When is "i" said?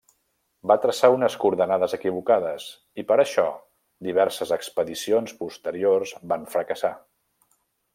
3.03-3.05